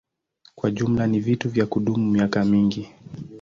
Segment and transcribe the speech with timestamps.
[0.55, 2.89] Kwa jumla ni vitu vya kudumu miaka mingi.